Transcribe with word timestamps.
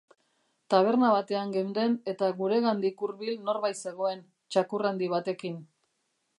Taberna 0.73 1.09
batean 1.15 1.51
geunden 1.57 1.93
eta 2.15 2.31
guregandik 2.41 3.05
hurbil 3.07 3.37
norbait 3.51 3.81
zegoen, 3.89 4.27
txakur 4.55 4.89
handi 4.93 5.15
batekin. 5.17 5.65